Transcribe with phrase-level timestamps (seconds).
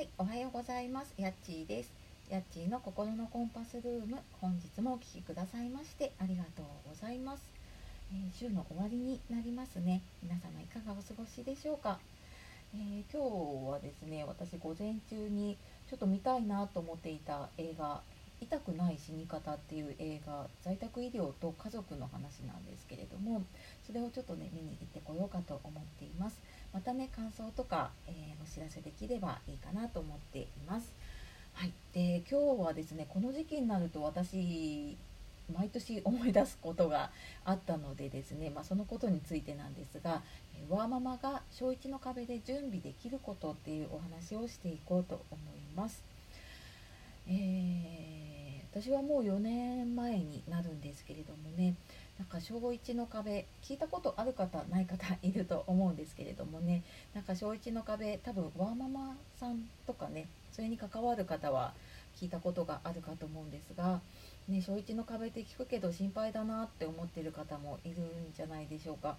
[0.00, 1.12] はい、おはようございます。
[1.18, 1.92] やっちーです。
[2.30, 7.42] やっちーの心のコンパスルーム、本日もお聴きくださいましてありがとうございます。
[8.10, 10.00] えー週の終わりになりますね。
[10.22, 11.98] 皆様いかがお過ごしでしょうか。
[12.74, 15.58] えー今日はですね、私午前中に
[15.90, 18.00] ちょっと見たいなと思っていた映画。
[18.40, 23.42] 痛くない死に方っていう映画在宅医療と家族の話なんですけれども
[23.86, 26.40] それをちょっとね見に行ってこようかと思っています
[26.72, 30.92] またね感想とか、えーお知らせできればいいかなと思っています。
[31.52, 34.96] はい、で今日はですねこの時期になると私
[35.54, 37.10] 毎年思い出すことが
[37.44, 40.22] あったのでですね、まあ、そのことについてなんですが、
[40.68, 46.02] ワーママが小1の壁で準備できることっていうお話をしていこうと思います。
[47.28, 48.19] えー
[48.72, 51.74] 私はもう4年前になるんですけれどもね
[52.18, 56.82] なんか小1の壁聞いたことある方ない方いると思うんですけれどもね
[57.14, 61.72] なんか小1の壁多分ワーママさんとかねそれに関わる方は
[62.20, 64.00] 聞いたことがあるかと思うんですが、
[64.48, 69.16] ね、小1の壁って聞くけど心配だなって思ってる方もいるんじゃないでしょうか。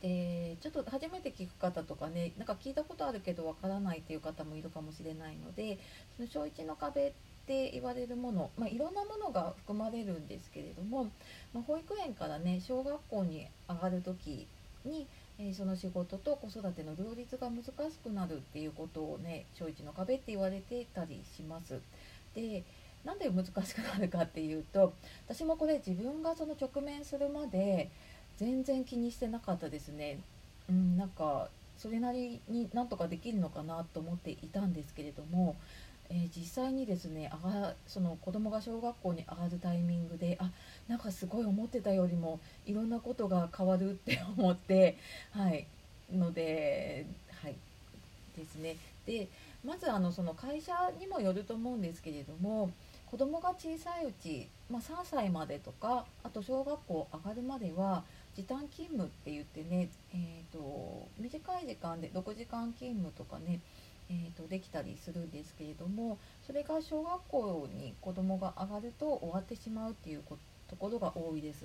[0.00, 5.76] でちょっと初めて聞く方とかねなんか聞いたことあるけどわからないっていう方もいるかもしれないので
[6.16, 7.12] その小1の壁
[7.48, 11.04] って言われるもの、まあ、いろんなものが含まれるんですけれども、
[11.54, 14.46] まあ、保育園からね小学校に上がる時
[14.84, 15.06] に、
[15.38, 21.80] えーその仕事と子育ての両立が難しくなるっていうことをね小1の壁って言われてたりします。
[22.34, 22.64] で
[23.04, 24.92] なんで難しくなるかっていうと
[25.26, 27.88] 私もこれ自分がその直面するまで
[28.36, 30.18] 全然気にしてなかったですね。
[30.68, 35.54] うん、なんかそれなりになんとかできるのかなと思っていたんですけれども、
[36.10, 40.50] えー実際にですね上がその子供が小学校に上がるタイミングであ
[40.88, 44.96] なんかすごい思ってたよりもいろんなことが変わるって思って
[45.32, 45.66] はい。
[46.12, 47.06] ので
[47.42, 47.56] はい。
[48.36, 48.76] ですね。
[49.06, 49.28] で
[49.64, 52.70] まずあのその会社にもよると思うんですけれども
[53.06, 58.04] 子供が小さいうち、まあ、3歳までとかあと小学校上がるまでは
[58.36, 63.58] 時短勤務って言ってね、えー、と短い時間で6時間勤務とかね、
[64.10, 70.38] えー、とできたりするんですけれどもそれが小学校に子供が上がると終わってしまうっていうこ
[70.68, 71.64] ところが多いです。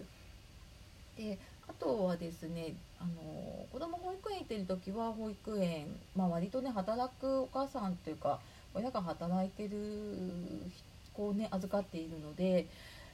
[1.18, 1.38] で
[1.68, 8.40] あとはですねあの子供保育園行ってる時は保育園、まあ、割とね働くお母さんというか
[8.74, 9.70] 親が働いてる
[11.14, 12.68] 子をね預かっているので、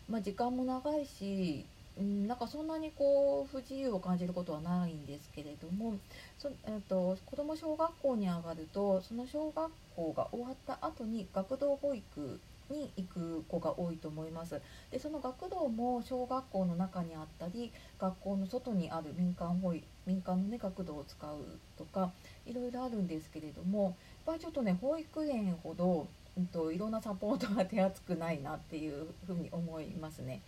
[0.08, 1.66] まあ、時間も長いし、
[2.00, 5.98] うん、なんかそんなにこう不自由を感じることはないんですけれども
[6.38, 12.40] そ、えっと子供小学校に上がるとその小学校が終わった後に学童保育
[12.72, 14.62] に行く子が多いと思います
[14.92, 21.38] でその学童も小学校の中にあったり学校の外にある民間保育民間の、ね、学童を使う
[21.78, 22.12] とか
[22.46, 23.94] いろいろあるんですけれどもやっ
[24.28, 26.08] ぱりちょっとね保育園ほど、
[26.38, 30.42] うん、といろんなサポートが手厚くないなっていうふうに思いますね。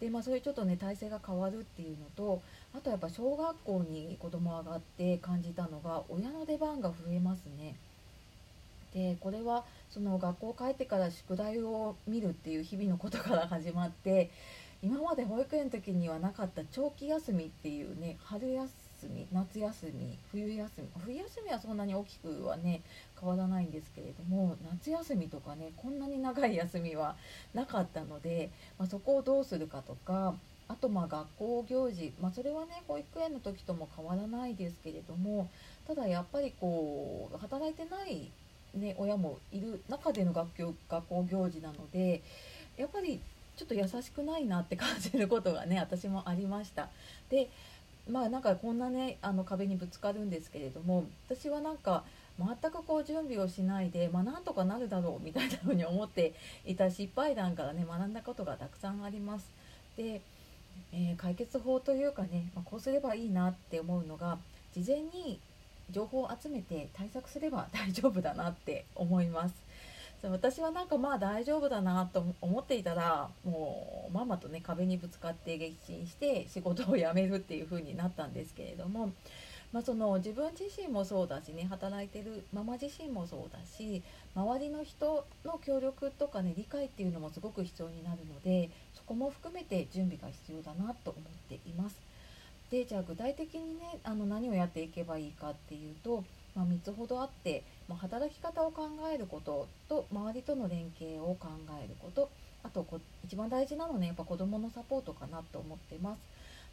[0.00, 2.40] でまあ、そういうちょっとね体制が変わるっていうのと
[2.74, 7.76] あとやっぱ小学校に子供上がって感じたのが親の出番が増えますね。
[8.94, 14.30] でこれはその学校帰ってから宿題を見るっていう日々のことから始まって
[14.82, 18.68] 今まで保育園の時にはなかった長期休みっていうね春休
[19.00, 22.82] 休み夏休み冬休み冬休みはそんなに大きくはね
[23.18, 27.16] 変わらないんですけれども夏休みとかねこんなに長い休みは
[27.54, 30.34] なかったので、まあ、そこをどうするかとか
[30.68, 35.48] あとまあ学校行事、まあ、それはね保育園の時とも変わらないですけれども
[35.86, 38.30] ただやっぱりこう働いてない
[38.72, 42.22] ね、親もいる中での学校学校行事なので
[42.76, 43.20] やっぱり
[43.56, 46.88] ちょっと優しくないなって感じることがね私もありました。
[47.30, 47.50] で
[48.10, 52.04] まあなんかこんなねあの壁にぶつかるんですけれども私はなんか
[52.38, 56.32] 全くこう準備をしないで、まあ、なんとかなるだろうみたいな風に思って
[56.64, 59.50] いた失敗談からね学んだことがたくさんあります。
[59.96, 60.22] で、
[60.92, 64.38] えー解決法というかね、まあこうすればいいなって思うのが
[64.72, 65.38] 事前に
[65.90, 69.54] 情報を集めて対策すれば大丈夫だなって思います。
[70.28, 79.12] 私はなんかまあ大丈夫だなと思っていたらもうママとね壁にぶつかって撃沈して仕事を辞めるっていう風になったんですけれども、
[79.72, 84.02] まあ、その自分自身もそうだしね働いてるママ自身もそうだし
[84.34, 91.96] 周りの人の協力とかね理解っていうのもすごく必要になるのでそこも含めて準備が必要だなと思っています。
[92.70, 96.22] でじゃあ具体的にねあの何をやっていけばいいかっていうと、
[96.54, 101.48] まあ、3つほどあって、まあ、働き方を考えることと周りとの連携を考
[101.82, 102.30] えること
[102.62, 106.20] あとこ一番大事なのはねやっぱ子どものサポートかなと思ってます。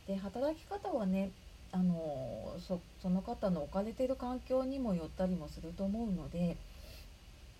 [0.08, 1.32] で働き方はね
[1.72, 6.56] あのそその方の置かれてる環境にもよったりもすると思うので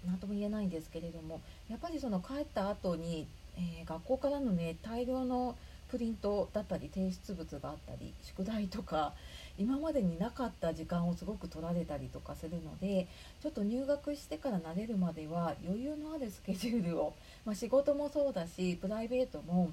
[0.06, 3.28] 何とも言えないんですけれどもやっぱりその帰った後に、
[3.58, 5.56] えー、学校からのね大量の
[5.90, 9.14] プリントだったり提出物があったり宿題とか
[9.58, 13.08] 今までになかった時間をすごく取られたりとかするので
[13.42, 17.14] ちょっと入学してから慣れるまでは余裕のあるスケジュールを、
[17.46, 19.72] まあ、仕事もそうだしプライベートも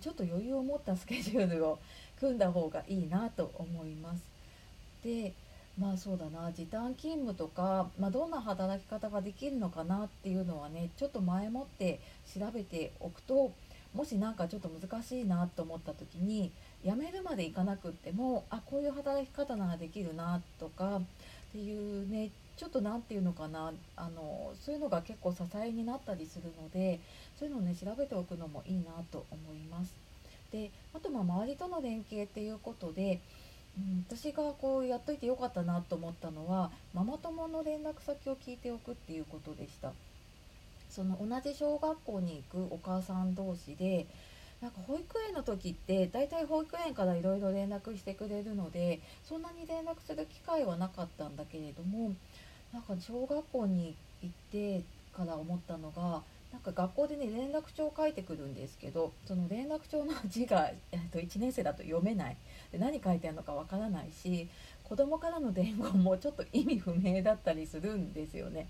[0.00, 1.78] ちょっと余裕を持ったスケジュールを
[2.18, 4.22] 組んだ方がいいなと思います。
[5.04, 5.32] で
[5.78, 12.00] まあそうだな時短勤務とか、まあ、どんな働き方ができるのかなっていうのはねちょっと前もって
[12.38, 13.52] 調べておくと
[13.94, 16.52] もし何かちょっと難しいなと思った時に
[16.84, 21.02] 辞めるまでいかなくってもあこういう働き方ならできるなとかっ
[21.52, 27.00] ていうねちょっと何て言うのかなあのそういうのが結構支えになったりするので
[27.38, 29.94] そういうのをね調べておくのもいいなと思います。
[30.52, 33.20] であとまあ周りとの連携っていうことで、
[33.78, 39.92] うん、私がこうやっといてよかったなと思ったのはママ友の連絡先を聞いておくっていうことでした。
[40.90, 44.06] その同じ小学校に行くお母さん同士で
[44.60, 52.12] なんか保育園の時って大体保育園からいろいろ連絡してくれるのでそんなに連絡する機会はなかったんだけれども
[52.72, 54.84] なんか小学校に行って
[55.16, 56.22] から思ったのが
[56.52, 62.36] なんか学校でね連絡帳を書いてくるんですけどその連絡帳の字が、えっと、1年生だと読めない
[62.72, 64.48] で何書いてあるのかわからないし
[64.84, 68.66] 子供からの伝言もちょっと意味不明だったりするんですよね。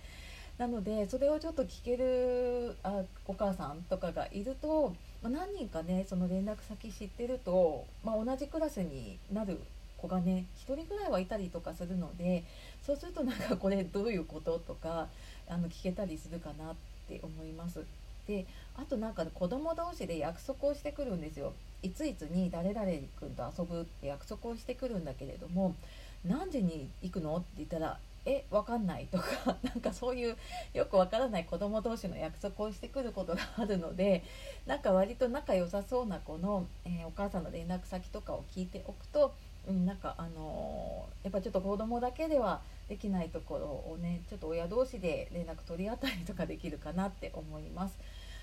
[0.60, 9.58] なのでそれをちょっと聞けるあお母さんとかがいると、まあ、何人かねその連絡先知ってると、まあ、同じクラスになる
[9.96, 12.44] 子がね1人ぐらいはいたりとかするので
[12.84, 15.08] そうするとなんかこれどういうこととか
[15.48, 16.74] あの聞けたりするかなっ
[17.08, 17.82] て思います。
[18.28, 18.44] で
[18.76, 21.54] あとなんか子供同士で約束をしてくるんですよ。
[21.82, 22.86] いついつに誰々
[23.18, 25.74] 君と遊ぶって約束をしてくるんだけれども
[26.22, 30.36] 何時に行くのって言ったらえわかんないとか なんかそういう
[30.74, 34.22] よくわからない子供同士の約束をしてくることがあるので
[34.66, 39.32] なんか割と仲良さそうな子の、えー、お母さんの連絡先とかを聞いておくと、
[39.66, 47.98] うん、なんかあのー、やっぱちょっと子供だけではできないところをねちょっと親同士で連絡取り合ったりとかできるかなって思います。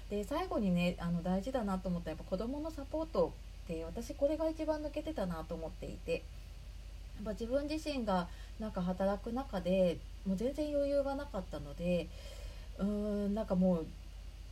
[0.09, 3.33] で最後にねあの大事だなと思ったらやっぱ子どものサポート
[3.65, 6.23] って私これが一番抜けてたなと思っていて
[7.21, 8.27] っぱ自分自身が
[8.59, 12.07] なんか働く中でもう全然余裕がなかったので
[12.79, 13.85] うーんなんかもう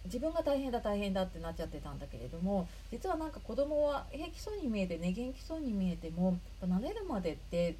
[0.05, 7.75] 自分が大変だ大変だってなっちゃってたんだけれども実はなんか子供は平気そうに見えてね元気そうに見えても慣れるまでって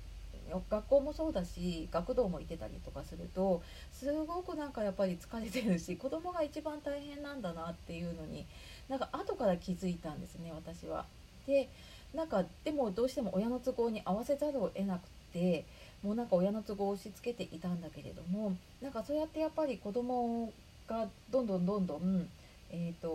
[0.69, 3.61] 学校もそうだし学童も行ってたりとかすると
[3.91, 8.45] すごくなんかやっぱり疲れてるし子供が一番大変なんだなっていうのに
[8.87, 11.05] なんか後から気づいたんですね私は。
[11.47, 11.69] で
[12.15, 15.01] なんかでもどうしても親の都合に合わせざるを得なく
[15.33, 15.65] て
[16.01, 20.51] もうなんか親の都合を押し付けていたんだけれどもなんかそうやってやっぱり子供
[20.87, 22.27] がどんどんどんどん
[22.71, 23.07] えーと、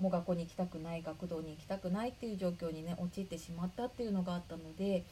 [0.00, 5.04] もう学校に行きたくない学童に行きたくないっていう状況にね陥ってしまったっていうのがあったので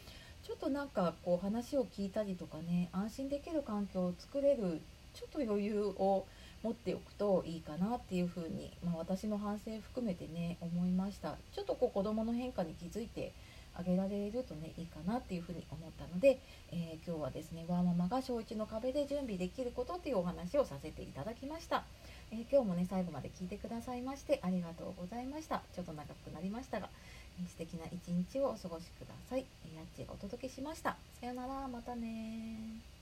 [0.42, 4.80] ちょっとなんかこう話を聞いたりとかね安心できる環境を作れる
[5.14, 6.26] ちょっと余裕を
[6.62, 11.36] 持っておくといいかなっていうふうに、まあ、私の反省含めてね思いました。
[11.52, 13.32] ちょっとこう子どもの変化に気づいて
[13.74, 16.38] あげられるとねいいかなっていうふうに思ったので、
[16.70, 21.84] えー、今日はですねワーママが小1の壁で準備できることっていうお話をさせていただきました、
[22.30, 25.62] えー、今日もね最後まで聞いてくださいましてありがとうございました。
[25.74, 26.88] ちょっと長くなりましたが、
[27.40, 30.96] えー、素敵な一日をお過ごしください、えー、やっちお届けしました。
[31.20, 31.66] さよなら。
[31.68, 33.01] またね